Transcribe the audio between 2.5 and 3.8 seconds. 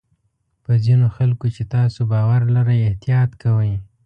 لرئ احتیاط کوئ.